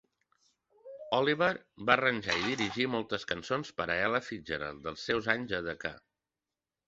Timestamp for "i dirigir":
2.39-2.87